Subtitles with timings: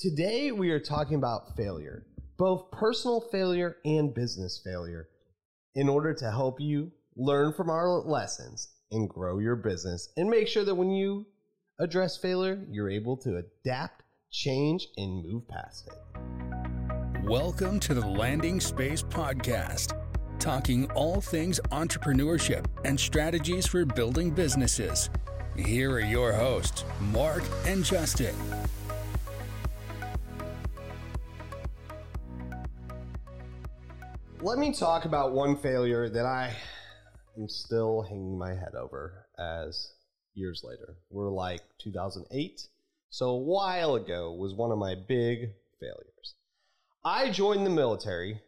[0.00, 2.06] Today, we are talking about failure,
[2.38, 5.10] both personal failure and business failure,
[5.74, 10.48] in order to help you learn from our lessons and grow your business and make
[10.48, 11.26] sure that when you
[11.78, 17.28] address failure, you're able to adapt, change, and move past it.
[17.28, 20.00] Welcome to the Landing Space Podcast,
[20.38, 25.10] talking all things entrepreneurship and strategies for building businesses.
[25.58, 28.34] Here are your hosts, Mark and Justin.
[34.42, 36.56] Let me talk about one failure that I
[37.36, 39.92] am still hanging my head over as
[40.32, 40.96] years later.
[41.10, 42.62] We're like 2008.
[43.10, 46.36] So a while ago was one of my big failures.
[47.04, 48.40] I joined the military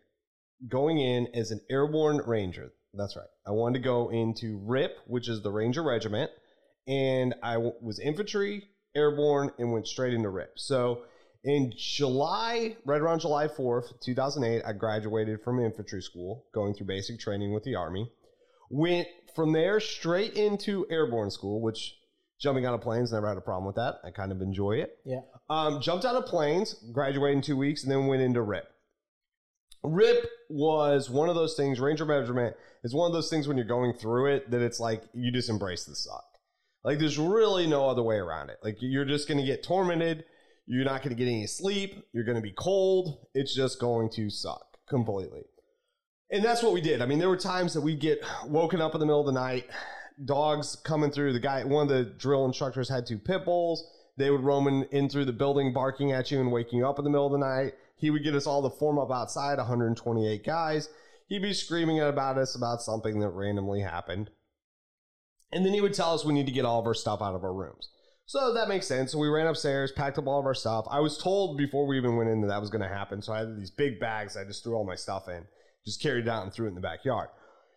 [0.66, 2.72] going in as an airborne ranger.
[2.94, 3.26] That's right.
[3.46, 6.30] I wanted to go into RIP, which is the Ranger Regiment,
[6.88, 10.52] and I was infantry, airborne, and went straight into RIP.
[10.56, 11.02] So
[11.44, 17.18] in July, right around July 4th, 2008, I graduated from infantry school, going through basic
[17.18, 18.10] training with the Army.
[18.70, 21.96] Went from there straight into airborne school, which
[22.40, 23.96] jumping out of planes, never had a problem with that.
[24.04, 24.98] I kind of enjoy it.
[25.04, 25.20] Yeah.
[25.48, 28.68] Um, jumped out of planes, graduated in two weeks, and then went into RIP.
[29.84, 33.66] RIP was one of those things, Ranger Regiment is one of those things when you're
[33.66, 36.24] going through it that it's like you just embrace the suck.
[36.84, 38.58] Like there's really no other way around it.
[38.62, 40.24] Like you're just going to get tormented.
[40.66, 42.04] You're not going to get any sleep.
[42.12, 43.26] You're going to be cold.
[43.34, 45.42] It's just going to suck completely.
[46.30, 47.02] And that's what we did.
[47.02, 49.32] I mean, there were times that we'd get woken up in the middle of the
[49.32, 49.66] night,
[50.24, 51.34] dogs coming through.
[51.34, 53.84] The guy, one of the drill instructors had two pit bulls.
[54.16, 56.98] They would roam in, in through the building, barking at you and waking you up
[56.98, 57.74] in the middle of the night.
[57.96, 60.88] He would get us all to form up outside, 128 guys.
[61.28, 64.30] He'd be screaming about us about something that randomly happened.
[65.52, 67.34] And then he would tell us we need to get all of our stuff out
[67.34, 67.88] of our rooms.
[68.26, 69.12] So that makes sense.
[69.12, 70.86] So we ran upstairs, packed up all of our stuff.
[70.90, 73.20] I was told before we even went in that that was going to happen.
[73.20, 74.36] So I had these big bags.
[74.36, 75.44] I just threw all my stuff in,
[75.84, 77.28] just carried it out and threw it in the backyard.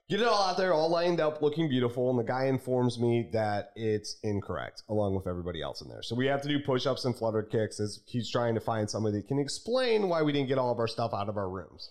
[0.08, 2.12] Get it all out there, all lined up, looking beautiful.
[2.12, 6.04] And the guy informs me that it's incorrect, along with everybody else in there.
[6.04, 8.88] So we have to do push ups and flutter kicks as he's trying to find
[8.88, 11.50] somebody that can explain why we didn't get all of our stuff out of our
[11.50, 11.90] rooms.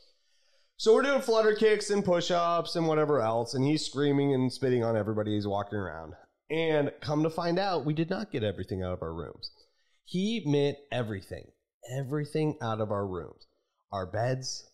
[0.76, 3.54] So we're doing flutter kicks and push ups and whatever else.
[3.54, 6.14] And he's screaming and spitting on everybody he's walking around.
[6.54, 9.50] And come to find out, we did not get everything out of our rooms.
[10.04, 11.46] He meant everything,
[11.98, 13.44] everything out of our rooms,
[13.90, 14.64] our beds,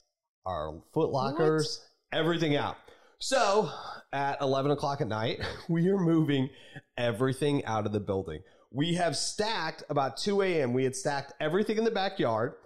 [0.45, 1.83] our foot lockers,
[2.13, 2.77] everything out.
[3.19, 3.71] So
[4.13, 5.41] at 11 o'clock at night,
[5.71, 6.51] we are moving
[6.99, 8.43] everything out of the building.
[8.71, 10.75] We have stacked about 2 a.m.
[10.75, 12.57] We had stacked everything in the backyard,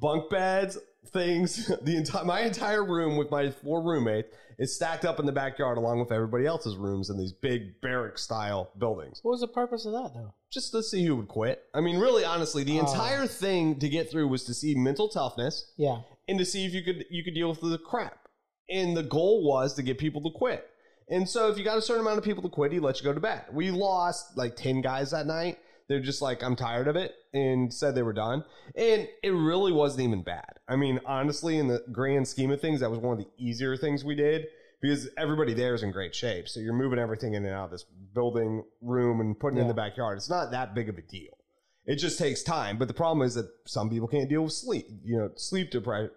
[0.00, 0.78] bunk beds,
[1.12, 1.70] things.
[1.82, 5.76] The entire my entire room with my four roommates is stacked up in the backyard
[5.78, 9.20] along with everybody else's rooms in these big barrack style buildings.
[9.22, 10.34] What was the purpose of that, though?
[10.52, 11.62] Just to see who would quit.
[11.74, 12.86] I mean, really, honestly, the Oh.
[12.86, 16.02] entire thing to get through was to see mental toughness Yeah.
[16.28, 18.28] and to see if you could you could deal with the crap.
[18.70, 20.66] And the goal was to get people to quit.
[21.08, 23.04] And so if you got a certain amount of people to quit, he let you
[23.04, 23.44] go to bed.
[23.52, 25.58] We lost like 10 guys that night.
[25.88, 28.44] They're just like, I'm tired of it, and said they were done.
[28.76, 30.58] And it really wasn't even bad.
[30.68, 33.76] I mean, honestly, in the grand scheme of things, that was one of the easier
[33.76, 34.46] things we did
[34.80, 36.48] because everybody there is in great shape.
[36.48, 37.84] So you're moving everything in and out of this
[38.14, 40.18] building room and putting it in the backyard.
[40.18, 41.38] It's not that big of a deal.
[41.84, 42.78] It just takes time.
[42.78, 44.86] But the problem is that some people can't deal with sleep.
[45.04, 46.10] You know, sleep depression,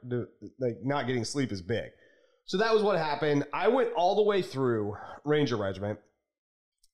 [0.60, 1.92] like not getting sleep is big.
[2.46, 3.46] So that was what happened.
[3.54, 6.00] I went all the way through Ranger Regiment,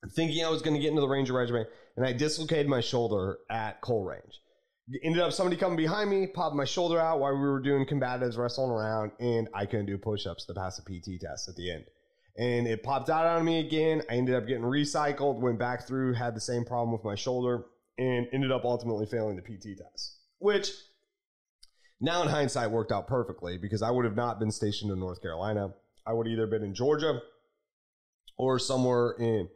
[0.09, 3.37] thinking I was going to get into the Ranger Regiment, and I dislocated my shoulder
[3.49, 4.41] at Coal Range.
[5.03, 8.37] Ended up somebody coming behind me, popped my shoulder out while we were doing combatives,
[8.37, 11.71] wrestling around, and I couldn't do push ups to pass a PT test at the
[11.71, 11.85] end.
[12.37, 14.01] And it popped out on me again.
[14.09, 17.65] I ended up getting recycled, went back through, had the same problem with my shoulder,
[17.97, 20.71] and ended up ultimately failing the PT test, which
[21.99, 25.21] now in hindsight worked out perfectly because I would have not been stationed in North
[25.21, 25.73] Carolina.
[26.07, 27.21] I would have either been in Georgia
[28.37, 29.47] or somewhere in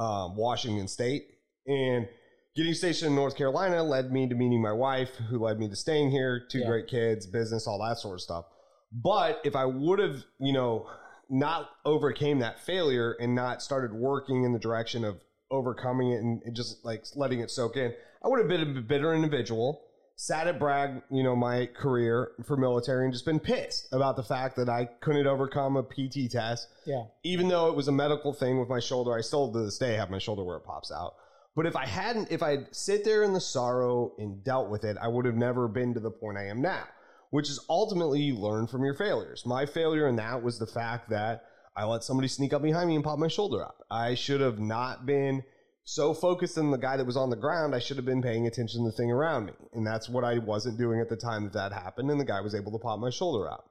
[0.00, 1.26] um, Washington State.
[1.66, 2.08] And
[2.56, 5.76] getting stationed in North Carolina led me to meeting my wife, who led me to
[5.76, 6.66] staying here, two Yeah.
[6.66, 8.46] great kids, business, all that sort of stuff.
[8.92, 10.88] But if I would have, you know,
[11.28, 15.20] not overcame that failure and not started working in the direction of
[15.52, 17.92] overcoming it and and just like letting it soak in,
[18.24, 19.82] I would have been a bitter individual,
[20.20, 24.22] sat at Bragg, you know, my career for military and just been pissed about the
[24.22, 27.04] fact that I couldn't overcome a PT test Yeah.
[27.22, 29.94] even though it was a medical thing with my shoulder, I still to this day
[29.94, 31.14] have my shoulder where it pops out.
[31.56, 34.98] But if I hadn't, if I'd sit there in the sorrow and dealt with it,
[35.00, 36.84] I would have never been to the point I am now,
[37.30, 39.46] which is ultimately you learn from your failures.
[39.46, 41.44] My failure in that was the fact that
[41.74, 43.86] I let somebody sneak up behind me and pop my shoulder up.
[43.90, 45.44] I should have not been
[45.84, 48.46] so focused on the guy that was on the ground, I should have been paying
[48.46, 49.52] attention to the thing around me.
[49.72, 52.10] And that's what I wasn't doing at the time that that happened.
[52.10, 53.64] And the guy was able to pop my shoulder out.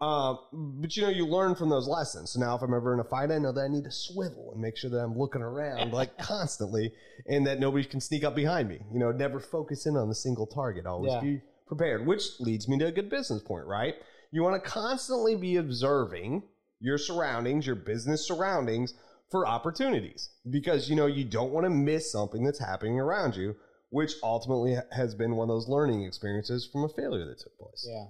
[0.00, 0.38] Um,
[0.82, 2.32] but you know, you learn from those lessons.
[2.32, 4.50] So now, if I'm ever in a fight, I know that I need to swivel
[4.52, 6.92] and make sure that I'm looking around like constantly,
[7.26, 8.80] and that nobody can sneak up behind me.
[8.92, 10.84] You know, never focus in on the single target.
[10.84, 11.20] Always Yeah.
[11.20, 12.06] be prepared.
[12.06, 13.94] Which leads me to a good business point, right?
[14.32, 16.42] You want to constantly be observing
[16.80, 18.92] your surroundings, your business surroundings
[19.34, 23.56] for opportunities, because you know you don't want to miss something that's happening around you.
[23.90, 27.84] Which ultimately has been one of those learning experiences from a failure that took place.
[27.84, 28.04] Yeah,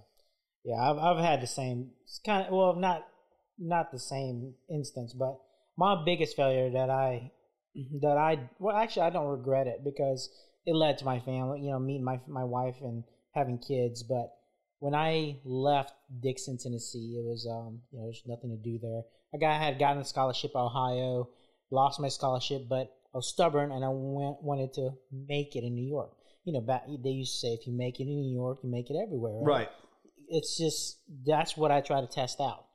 [0.67, 0.91] yeah.
[0.91, 1.93] I've I've had the same
[2.27, 3.07] kind of well, not
[3.59, 5.39] not the same instance, but
[5.79, 7.33] my biggest failure that I
[8.03, 10.29] that I well, actually, I don't regret it because
[10.67, 11.61] it led to my family.
[11.63, 13.03] You know, meeting my my wife and
[13.35, 14.03] having kids.
[14.03, 14.29] But
[14.79, 19.05] when I left Dickson, Tennessee, it was um you know there's nothing to do there.
[19.35, 21.29] I got had gotten a scholarship at Ohio,
[21.71, 25.75] lost my scholarship, but I was stubborn and I went wanted to make it in
[25.75, 26.13] New York.
[26.45, 28.71] You know, back they used to say if you make it in New York, you
[28.71, 29.41] make it everywhere.
[29.43, 29.69] Right.
[30.29, 32.67] it's just that's what I try to test out.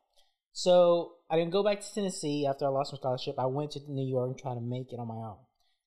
[0.52, 3.36] So I didn't go back to Tennessee after I lost my scholarship.
[3.38, 5.38] I went to New York and tried to make it on my own.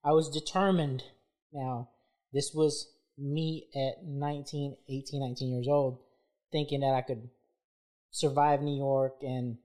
[0.05, 1.03] I was determined.
[1.53, 1.91] Now,
[2.33, 5.99] this was me at 19, 18, 19 years old,
[6.51, 7.29] thinking that I could
[8.11, 9.59] survive New York and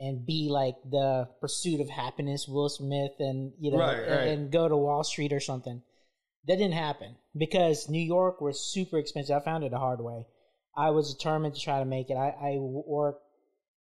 [0.00, 4.28] and be like the pursuit of happiness, Will Smith, and you know, Right, and- right.
[4.28, 5.82] and go to Wall Street or something.
[6.46, 9.36] That didn't happen because New York was super expensive.
[9.36, 10.24] I found it the hard way.
[10.74, 12.14] I was determined to try to make it.
[12.14, 13.22] I, I worked.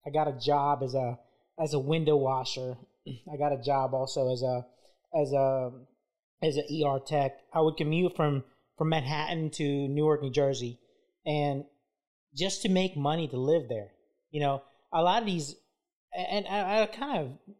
[0.07, 1.19] I got a job as a
[1.59, 2.77] as a window washer.
[3.33, 4.65] I got a job also as a
[5.21, 5.73] as a
[6.43, 7.33] as an ER tech.
[7.53, 8.45] I would commute from
[8.79, 10.79] from Manhattan to Newark, New Jersey,
[11.25, 11.65] and
[12.37, 13.91] just to make money to live there.
[14.31, 14.63] You know,
[14.93, 15.57] a lot of these,
[16.15, 17.55] and I, I kind of,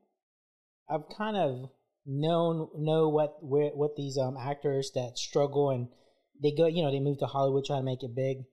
[0.89, 1.71] I've kind of
[2.07, 5.89] known know what where, what these um actors that struggle and
[6.43, 8.45] they go, you know, they move to Hollywood trying to make it big.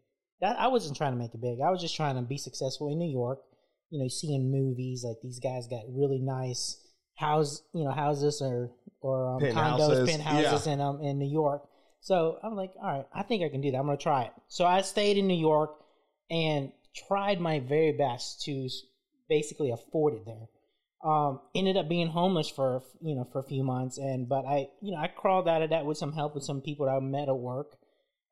[0.42, 1.60] That I wasn't trying to make it big.
[1.66, 3.40] I was just trying to be successful in New York.
[3.90, 6.78] You know, seeing movies like these guys got really nice
[7.16, 11.64] house, you know, houses or or um, Penthouses, condos, penthouses in um in New York.
[12.02, 13.78] So I'm like, all right, I think I can do that.
[13.78, 14.34] I'm gonna try it.
[14.48, 15.72] So I stayed in New York
[16.30, 16.72] and
[17.08, 18.68] tried my very best to
[19.34, 20.48] basically afforded there.
[21.04, 24.68] Um, ended up being homeless for you know for a few months, and but I
[24.82, 27.00] you know I crawled out of that with some help with some people that I
[27.00, 27.76] met at work,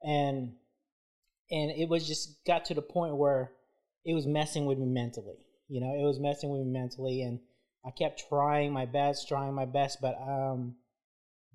[0.01, 0.53] and
[1.49, 3.51] and it was just got to the point where
[4.05, 5.39] it was messing with me mentally.
[5.67, 7.39] You know, it was messing with me mentally, and
[7.85, 10.75] I kept trying my best, trying my best, but um,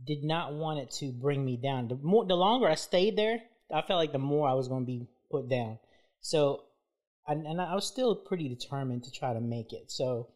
[0.04, 1.88] did not want it to bring me down.
[1.88, 3.38] The more, the longer I stayed there,
[3.72, 5.78] I felt like the more I was going to be put down.
[6.20, 6.64] So,
[7.28, 9.90] and, and I was still pretty determined to try to make it.
[9.90, 10.28] So,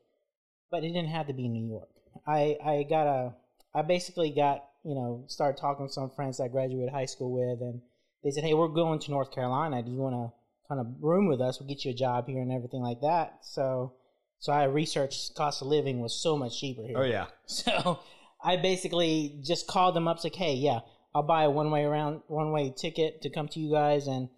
[0.70, 1.88] but it didn't have to be New York.
[2.26, 3.34] I I got a
[3.74, 7.60] I basically got you know started talking to some friends I graduated high school with,
[7.60, 7.80] and
[8.24, 9.82] they said, "Hey, we're going to North Carolina.
[9.82, 10.32] Do you want to
[10.68, 11.60] kind of room with us?
[11.60, 13.94] We'll get you a job here and everything like that." So,
[14.38, 16.98] so I researched cost of living was so much cheaper here.
[16.98, 17.26] Oh yeah.
[17.46, 18.00] So
[18.42, 20.80] I basically just called them up, like, hey, yeah,
[21.14, 24.28] I'll buy a one way around, one way ticket to come to you guys, and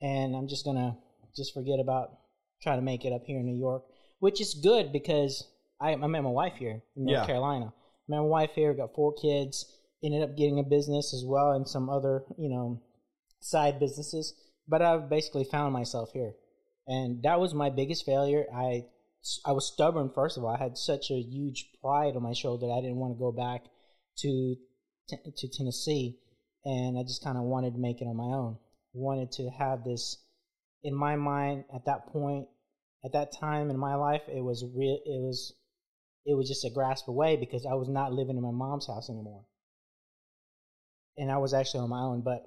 [0.00, 0.96] and I'm just gonna
[1.36, 2.10] just forget about
[2.62, 3.84] trying to make it up here in New York,
[4.18, 5.44] which is good because
[5.80, 7.26] I, I met my wife here in North Yeah.
[7.26, 7.72] Carolina.
[8.08, 9.64] Met my wife here, got four kids,
[10.02, 12.82] ended up getting a business as well, and some other you know
[13.40, 14.34] side businesses.
[14.66, 16.32] But I've basically found myself here,
[16.86, 18.44] and that was my biggest failure.
[18.54, 18.84] I
[19.44, 20.10] I was stubborn.
[20.14, 22.66] First of all, I had such a huge pride on my shoulder.
[22.66, 23.64] that I didn't want to go back
[24.18, 24.56] to
[25.36, 26.18] to Tennessee,
[26.64, 28.58] and I just kind of wanted to make it on my own.
[28.94, 30.16] Wanted to have this
[30.82, 32.46] in my mind at that point,
[33.04, 34.22] at that time in my life.
[34.28, 34.98] It was real.
[35.04, 35.54] It was
[36.26, 39.08] it was just a grasp away because I was not living in my mom's house
[39.10, 39.44] anymore,
[41.16, 42.22] and I was actually on my own.
[42.22, 42.44] But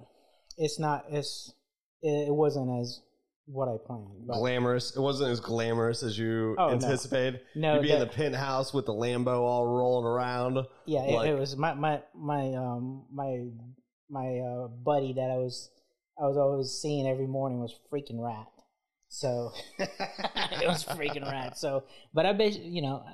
[0.56, 1.04] it's not.
[1.10, 1.52] It's
[2.02, 3.00] it, wasn't as
[3.46, 4.26] what I planned.
[4.26, 4.96] But glamorous.
[4.96, 7.40] It wasn't as glamorous as you Oh, anticipated.
[7.54, 10.58] No, You'd be in the that- penthouse with the Lambo all rolling around.
[10.86, 13.46] Yeah, it, it was my my my um my
[14.08, 15.70] my uh, buddy that I was
[16.18, 18.48] I was always seeing every morning was freaking rat.
[19.08, 21.58] So it was freaking rat.
[21.58, 23.04] So, but I bet you know,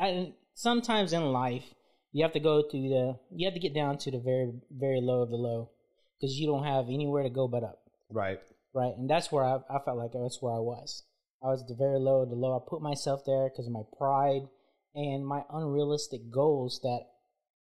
[0.00, 1.64] I, I sometimes in life
[2.12, 5.00] you have to go to the you have to get down to the very very
[5.00, 5.70] low of the low
[6.18, 8.40] because you don't have anywhere to go but up Right.
[8.74, 8.94] right?
[8.96, 11.04] And that's where I, I felt like that's where I was.
[11.42, 12.56] I was at the very low of the low.
[12.56, 14.48] I put myself there because of my pride
[14.94, 17.00] and my unrealistic goals that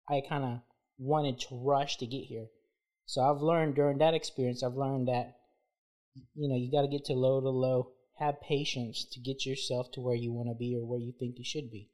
[0.10, 0.60] I kind of
[0.98, 2.48] wanted to rush to get here.
[3.08, 5.38] So I've learned during that experience, I've learned that
[6.36, 7.94] you know you got to get to low to low.
[8.20, 11.38] Have patience to get yourself to where you want to be or where you think
[11.38, 11.90] you should be.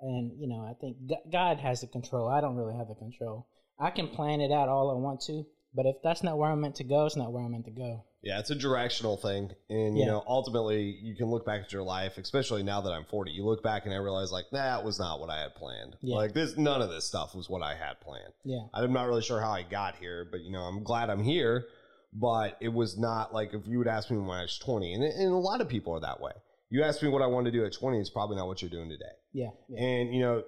[0.00, 0.96] and you know, I think
[1.32, 2.28] God has the control.
[2.28, 3.46] I don't really have the control.
[3.78, 5.44] I can plan it out all I want to,
[5.74, 7.70] but if that's not where I'm meant to go, it's not where I'm meant to
[7.70, 8.04] go.
[8.22, 10.10] Yeah, it's a directional thing, and you Yeah.
[10.12, 13.32] know, ultimately, you can look back at your life, especially now that I'm 40.
[13.32, 15.96] You look back and I realize, like, that was not what I had planned.
[16.02, 16.16] Yeah.
[16.16, 18.32] Like this, none of this stuff was what I had planned.
[18.44, 21.24] Yeah, I'm not really sure how I got here, but you know, I'm glad I'm
[21.24, 21.66] here.
[22.14, 25.02] But it was not like if you would ask me when I was 20, and,
[25.02, 26.32] and a lot of people are that way.
[26.68, 28.70] You ask me what I want to do at 20, it's probably not what you're
[28.70, 29.04] doing today.
[29.32, 29.82] yeah, yeah.
[29.82, 30.42] And you know,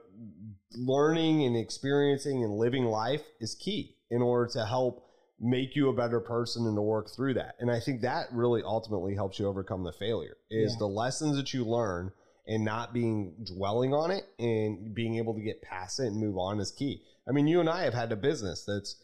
[0.76, 5.03] learning and experiencing and living life is key in order to help
[5.40, 7.56] make you a better person and to work through that.
[7.58, 10.78] And I think that really ultimately helps you overcome the failure is Yeah.
[10.78, 12.12] the lessons that you learn
[12.46, 16.36] and not being dwelling on it and being able to get past it and move
[16.38, 17.02] on is key.
[17.28, 18.96] I mean, you and I have had a business that's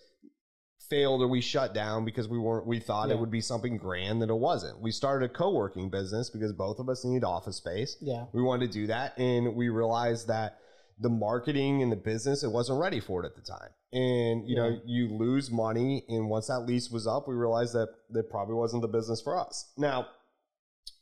[0.88, 3.14] failed or we shut down because we weren't we thought Yeah.
[3.14, 4.80] it would be something grand that it wasn't.
[4.80, 8.26] We started a co-working business because both of us need office space yeah.
[8.32, 10.58] we wanted to do that and we realized that
[11.02, 14.54] the marketing and the business it wasn't ready for it at the time and you
[14.56, 14.62] Yeah.
[14.70, 18.54] know you lose money and once that lease was up we realized that that probably
[18.54, 20.06] wasn't the business for us now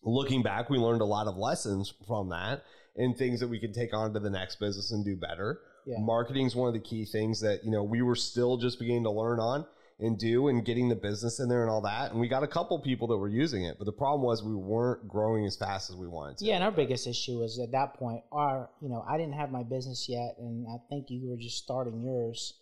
[0.02, 2.62] looking back we learned a lot of lessons from that
[2.96, 5.96] and things that we could take on to the next business and do better Yeah.
[5.98, 9.04] marketing is one of the key things that you know we were still just beginning
[9.04, 9.66] to learn on
[10.00, 12.46] and do and getting the business in there and all that and we got a
[12.48, 15.90] couple people that were using it but the problem was we weren't growing as fast
[15.90, 18.88] as we wanted to Yeah, and our biggest issue was at that point, our you
[18.88, 22.54] know, I didn't have my business yet, and I think you were just starting yours.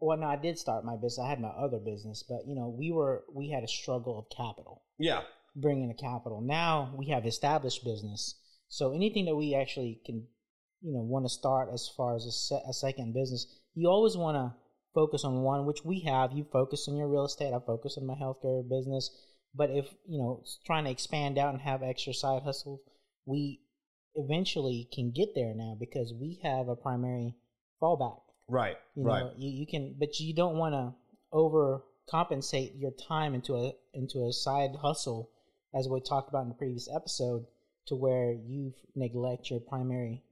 [0.00, 1.20] Well, no, I did start my business.
[1.24, 4.36] I had my other business, but you know, we were we had a struggle of
[4.36, 5.22] capital, yeah
[5.54, 6.40] bringing the capital.
[6.40, 8.36] Now we have established business,
[8.68, 10.26] so anything that we actually can,
[10.80, 14.16] you know, want to start as far as a, se- a second business, you always
[14.16, 14.54] want to
[14.94, 16.32] focus on one, which we have.
[16.32, 17.52] You focus on your real estate.
[17.52, 19.10] I focus on my healthcare business.
[19.54, 22.80] But if you know, trying to expand out and have extra side hustles,
[23.26, 23.60] we
[24.14, 27.34] eventually can get there now because we have a primary
[27.80, 28.20] fallback.
[28.48, 29.20] Right, You right.
[29.20, 30.94] know, you, you can, but you don't want to
[31.32, 35.30] overcompensate your time into a into a side hustle,
[35.74, 37.46] as we talked about in the previous episode,
[37.86, 40.22] to where you neglect your primary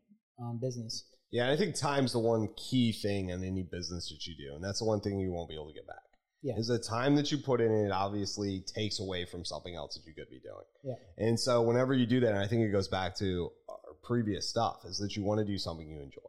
[0.41, 1.05] um, business.
[1.31, 4.55] Yeah, and I think time's the one key thing in any business that you do,
[4.55, 5.97] and that's the one thing you won't be able to get back.
[6.43, 6.57] Yeah.
[6.57, 10.07] Is the time that you put in it obviously takes away from something else that
[10.07, 10.65] you could be doing.
[10.83, 11.27] Yeah.
[11.27, 14.49] And so whenever you do that, and I think it goes back to our previous
[14.49, 16.23] stuff, is that you want to do something you enjoy.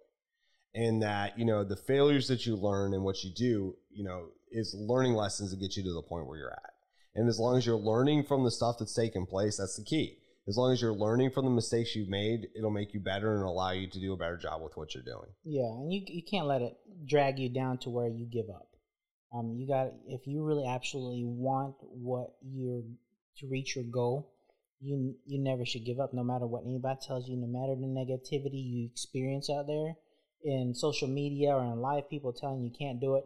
[0.74, 4.27] And that, you know, the failures that you learn and what you do, you know,
[4.51, 6.74] is learning lessons to get you to the point where you're at.
[7.15, 10.17] And as long as you're learning from the stuff that's taking place, that's the key.
[10.48, 13.46] As long as you're learning from the mistakes you've made, it'll make you better and
[13.46, 15.30] allow you to do a better job with what you're doing.
[15.44, 18.68] Yeah, and you you can't let it drag you down to where you give up.
[19.34, 22.82] Um, you got if you really absolutely want what you're
[23.38, 24.34] to reach your goal,
[24.80, 27.88] you you never should give up, no matter what anybody tells you, no matter the
[27.88, 29.94] negativity you experience out there
[30.44, 33.26] in social media or in life, people telling you can't do it.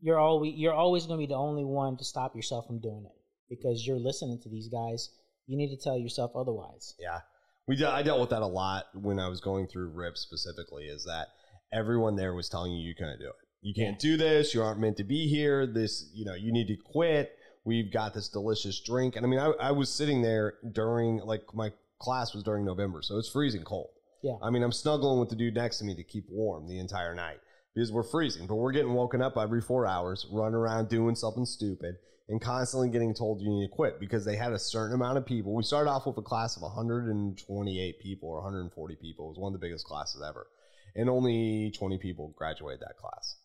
[0.00, 3.06] You're always you're always going to be the only one to stop yourself from doing
[3.06, 3.16] it
[3.48, 5.10] because you're listening to these guys.
[5.48, 6.94] You need to tell yourself otherwise.
[7.00, 7.20] Yeah,
[7.66, 10.84] we de- I dealt with that a lot when I was going through RIP specifically.
[10.84, 11.28] Is that
[11.72, 13.34] everyone there was telling you you couldn't do it.
[13.60, 14.54] You can't do this.
[14.54, 15.66] You aren't meant to be here.
[15.66, 17.32] This, you know, you need to quit.
[17.64, 21.42] We've got this delicious drink, and I mean, I, I was sitting there during like
[21.54, 23.90] my class was during November, so it's freezing cold.
[24.22, 24.34] Yeah.
[24.42, 27.14] I mean, I'm snuggling with the dude next to me to keep warm the entire
[27.14, 27.38] night
[27.78, 31.44] because we're freezing, but we're getting woken up every four hours, running around doing something
[31.46, 31.94] stupid,
[32.28, 35.24] and constantly getting told you need to quit because they had a certain amount of
[35.24, 35.54] people.
[35.54, 39.26] We started off with a class of 128 people or 140 people.
[39.26, 40.48] It was one of the biggest classes ever.
[40.96, 43.36] And only 20 people graduated that class.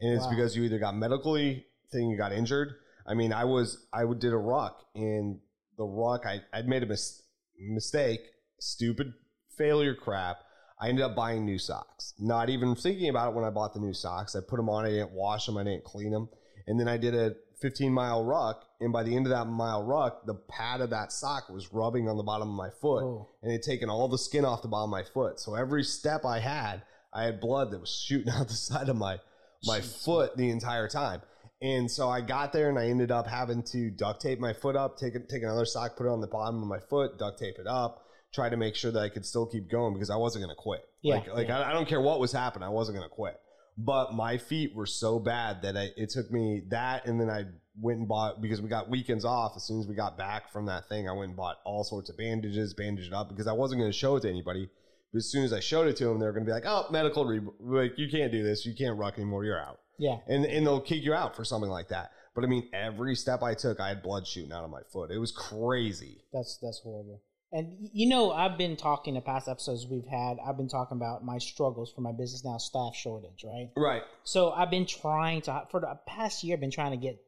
[0.00, 0.30] And it's Wow.
[0.32, 2.74] because you either got medically thing, you got injured.
[3.06, 5.40] I mean, I was, I would did a ruck and
[5.78, 7.22] the ruck, I, I'd made a mis-
[7.58, 8.20] mistake,
[8.60, 9.14] stupid
[9.56, 10.40] failure crap.
[10.80, 12.14] I ended up buying new socks.
[12.18, 14.36] Not even thinking about it when I bought the new socks.
[14.36, 14.84] I put them on.
[14.84, 15.56] I didn't wash them.
[15.56, 16.28] I didn't clean them.
[16.66, 18.64] And then I did a 15 mile ruck.
[18.80, 22.08] And by the end of that mile ruck, the pad of that sock was rubbing
[22.08, 23.02] on the bottom of my foot.
[23.02, 23.28] Oh.
[23.42, 25.40] And it had taken all the skin off the bottom of my foot.
[25.40, 26.82] So every step I had,
[27.12, 29.18] I had blood that was shooting out the side of my
[29.64, 30.04] my Jeez.
[30.04, 31.22] foot the entire time.
[31.60, 34.76] And so I got there and I ended up having to duct tape my foot
[34.76, 37.56] up, take, take another sock, put it on the bottom of my foot, duct tape
[37.58, 40.44] it up, try to make sure that I could still keep going because I wasn't
[40.44, 40.82] going to quit.
[41.02, 41.60] Yeah, like, like yeah.
[41.60, 43.38] I, I don't care what was happening, I wasn't going to quit.
[43.76, 47.44] But my feet were so bad that I, it took me that, and then I
[47.80, 49.52] went and bought because we got weekends off.
[49.56, 52.10] As soon as we got back from that thing, I went and bought all sorts
[52.10, 54.68] of bandages, bandaged it up because I wasn't going to show it to anybody.
[55.12, 56.86] But as soon as I showed it to them, they're going to be like, "Oh,
[56.90, 60.18] medical, re- like you can't do this, you can't ruck anymore, you're out." Yeah.
[60.28, 62.10] and and they'll kick you out for something like that.
[62.34, 65.10] But I mean, every step I took, I had blood shooting out of my foot.
[65.10, 66.24] It was crazy.
[66.32, 67.22] That's that's horrible.
[67.50, 70.36] And you know, I've been talking the past episodes we've had.
[70.46, 73.70] I've been talking about my struggles for my business now, staff shortage, right?
[73.76, 74.02] Right.
[74.24, 76.56] So I've been trying to for the past year.
[76.56, 77.18] I've been trying to get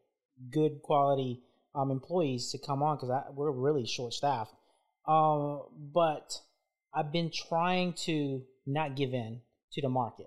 [0.51, 1.43] good quality
[1.75, 4.53] um, employees to come on because we're really short staffed.
[5.09, 5.63] Um,
[5.95, 6.39] but
[6.95, 9.41] I've been trying to not give in
[9.73, 10.27] to the market.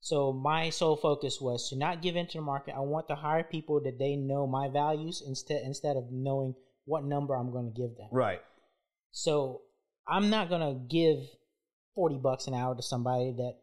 [0.00, 2.74] So my sole focus was to not give in to the market.
[2.76, 6.54] I want to hire people that they know my values instead instead of knowing
[6.84, 8.08] what number I'm going to give them.
[8.12, 8.40] Right.
[9.14, 9.62] So
[10.08, 11.18] I'm not gonna give
[11.94, 13.54] forty bucks an hour to somebody that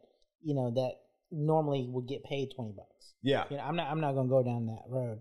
[0.41, 0.93] you know that
[1.29, 3.13] normally would get paid twenty bucks.
[3.22, 3.43] Yeah.
[3.50, 5.20] You know, I'm not I'm not gonna go down that road.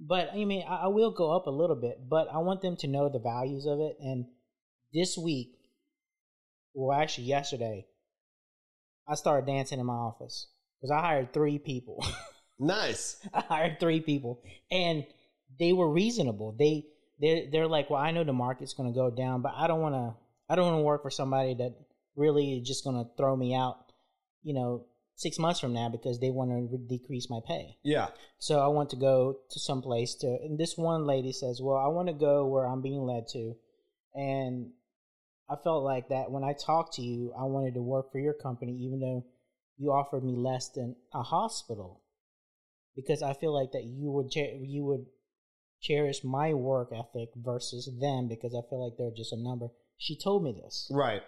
[0.00, 2.76] But I mean, I, I will go up a little bit, but I want them
[2.78, 3.96] to know the values of it.
[4.00, 4.24] And
[4.94, 5.52] this week,
[6.72, 7.86] well, actually yesterday,
[9.06, 10.48] I started dancing in my office
[10.80, 12.04] because I hired three people.
[12.58, 13.18] Nice.
[13.34, 15.04] I hired three people, and
[15.58, 16.56] they were reasonable.
[16.58, 16.86] They
[17.20, 19.80] they they're like, well, I know the market's going to go down, but I don't
[19.80, 20.14] want to.
[20.48, 21.74] I don't want to work for somebody that
[22.14, 23.92] really is just going to throw me out.
[24.42, 27.76] You know, six months from now because they want to decrease my pay.
[27.82, 28.08] Yeah.
[28.38, 30.26] So I want to go to some place to.
[30.26, 33.54] And this one lady says, well, I want to go where I'm being led to,
[34.14, 34.70] and
[35.50, 38.34] I felt like that when I talked to you, I wanted to work for your
[38.34, 39.24] company, even though
[39.78, 42.02] you offered me less than a hospital
[42.96, 45.06] because I feel like that you would you would
[45.80, 49.68] cherish my work ethic versus them because I feel like they're just a number.
[49.98, 51.22] She told me this, Right.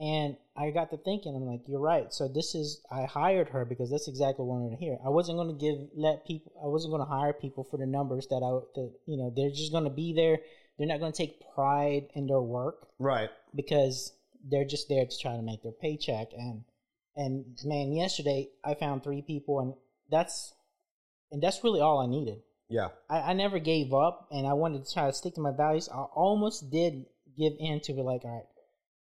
[0.00, 1.34] and I got to thinking.
[1.34, 2.12] I'm like, you're right.
[2.12, 4.98] So this is I hired her because that's exactly what I wanted to hear.
[5.04, 6.52] I wasn't going to give let people.
[6.62, 9.50] I wasn't going to hire people for the numbers that I that you know they're
[9.50, 10.38] just going to be there.
[10.78, 13.30] They're not going to take pride in their work Right.
[13.54, 14.12] because
[14.48, 16.62] they're just there to try to make their paycheck and
[17.16, 19.74] and man yesterday i found three people and
[20.08, 20.54] that's
[21.32, 22.88] and that's really all i needed Yeah.
[23.08, 25.88] i, I never gave up and i wanted to try to stick to my values.
[25.88, 27.06] I almost did
[27.36, 28.46] give in to be like all right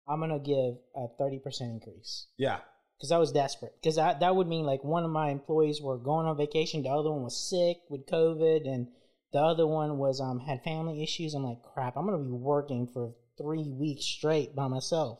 [0.08, 2.28] i'm gonna give a 30% increase.
[2.38, 2.60] Yeah.
[2.98, 3.74] because i was desperate.
[3.82, 6.90] Because that, that would mean like one of my employees were going on vacation the
[6.90, 8.88] other one was sick with covid and
[9.34, 11.34] the other one was um had family issues.
[11.34, 15.20] I'm like crap i'm gonna be working for three weeks straight by myself.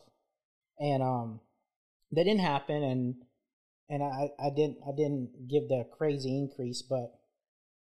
[0.78, 1.40] And um
[2.12, 3.14] that didn't happen and
[3.88, 7.12] and i i didn't i didn't give the crazy increase but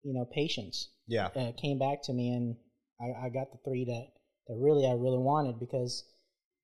[0.04, 1.28] you know patience Yeah.
[1.34, 2.56] uh, came back to me and
[3.00, 4.06] I, I got the three that
[4.48, 6.04] that really I really wanted because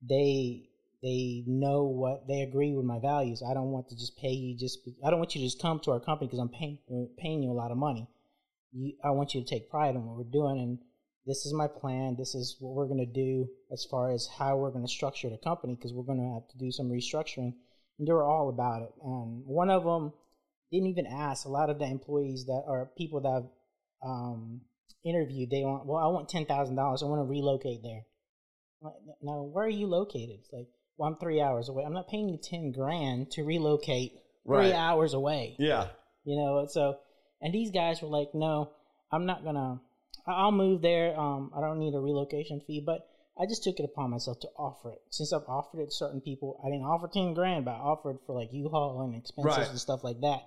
[0.01, 0.69] they
[1.03, 3.41] they know what they agree with my values.
[3.41, 5.79] I don't want to just pay you just I don't want you to just come
[5.81, 6.77] to our company because I'm paying
[7.17, 8.07] paying you a lot of money.
[8.71, 10.79] You, I want you to take pride in what we're doing and
[11.25, 12.15] this is my plan.
[12.17, 15.29] This is what we're going to do as far as how we're going to structure
[15.29, 17.53] the company because we're going to have to do some restructuring.
[17.99, 18.89] And they were all about it.
[19.03, 20.13] And one of them
[20.71, 21.45] didn't even ask.
[21.45, 24.61] A lot of the employees that are people that I've um,
[25.03, 27.03] interviewed, they want, well, I want ten thousand dollars.
[27.03, 28.01] I want to relocate there.
[28.81, 30.37] Like, Now, where are you located?
[30.39, 31.83] It's like, well, I'm three hours away.
[31.85, 34.69] I'm not paying you ten grand to relocate Right.
[34.69, 35.55] three hours away.
[35.59, 35.87] Yeah.
[36.23, 36.97] You know, so
[37.41, 38.71] and these guys were like, no,
[39.11, 39.81] I'm not gonna.
[40.27, 41.19] I'll move there.
[41.19, 43.07] Um, I don't need a relocation fee, but
[43.39, 44.99] I just took it upon myself to offer it.
[45.09, 48.17] Since I've offered it to certain people, I didn't offer ten grand, but I offered
[48.27, 49.69] for like U-Haul and expenses Right.
[49.69, 50.41] and stuff like that.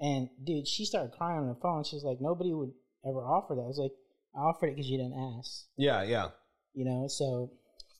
[0.00, 1.84] And dude, she started crying on the phone.
[1.84, 2.72] She's like, nobody would
[3.06, 3.62] ever offer that.
[3.62, 3.92] I was like,
[4.36, 6.02] I offered it because you didn't ask Yeah.
[6.02, 6.28] Yeah.
[6.74, 7.50] you know so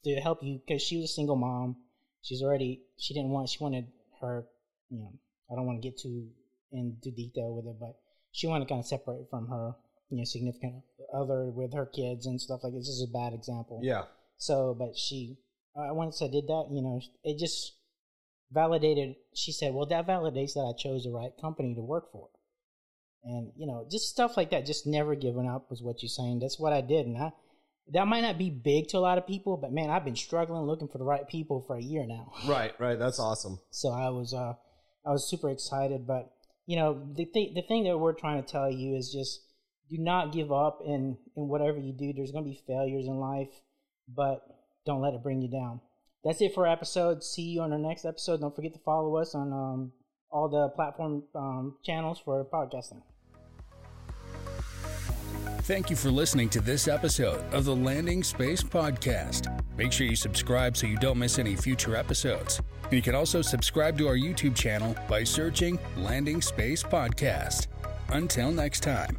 [0.04, 1.76] to help you because she was a single mom
[2.22, 3.86] she's already she didn't want she wanted
[4.20, 4.44] her
[4.90, 5.12] you know
[5.50, 6.28] i don't want to get too
[6.70, 7.96] into detail with it but
[8.30, 9.72] she wanted to kind of separate from her
[10.10, 10.82] you know significant
[11.14, 14.04] other with her kids and stuff like this This is a bad example Yeah.
[14.36, 15.38] so but she
[15.74, 17.72] uh, once i did that you know it just
[18.52, 22.28] validated she said well that validates that i chose the right company to work for
[23.24, 26.38] and you know just stuff like that just never giving up was what you're saying
[26.38, 27.30] that's what i did and i
[27.92, 30.62] that might not be big to a lot of people but man i've been struggling
[30.62, 32.72] looking for the right people for a year now Right.
[32.78, 32.98] Right.
[32.98, 33.58] That's awesome.
[33.70, 34.54] so i was uh
[35.06, 36.30] i was super excited but
[36.66, 39.40] you know the thing the thing that we're trying to tell you is just
[39.90, 43.16] do not give up in in whatever you do there's going to be failures in
[43.16, 43.48] life
[44.08, 44.42] but
[44.86, 45.80] don't let it bring you down
[46.24, 49.16] that's it for our episode see you on our next episode don't forget to follow
[49.16, 49.92] us on um
[50.30, 53.02] all the platform um, channels for podcasting
[55.68, 59.62] Thank you for listening to this episode of the Landing Space Podcast.
[59.76, 62.62] Make sure you subscribe so you don't miss any future episodes.
[62.90, 67.66] You can also subscribe to our YouTube channel by searching Landing Space Podcast.
[68.08, 69.18] Until next time.